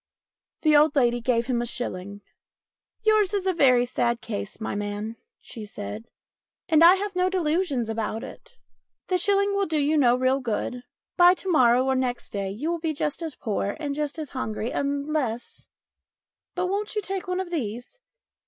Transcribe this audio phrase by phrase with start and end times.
[0.63, 2.21] The old lady gave him a shilling."
[3.05, 6.05] Yours is a sad case, my man," she said,"
[6.67, 8.53] and I have no delusions about it.
[9.09, 10.81] The shilling will do you no real good;
[11.17, 14.31] by to morrow or next day you will be just as poor and just as
[14.31, 15.67] hungry unless
[16.55, 17.99] But won't you take one of these